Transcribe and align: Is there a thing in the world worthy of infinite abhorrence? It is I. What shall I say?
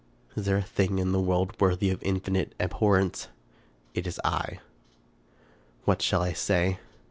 Is 0.35 0.47
there 0.47 0.57
a 0.57 0.63
thing 0.63 0.97
in 0.97 1.11
the 1.11 1.21
world 1.21 1.53
worthy 1.61 1.91
of 1.91 2.01
infinite 2.01 2.55
abhorrence? 2.59 3.27
It 3.93 4.07
is 4.07 4.19
I. 4.25 4.57
What 5.85 6.01
shall 6.01 6.23
I 6.23 6.33
say? 6.33 6.79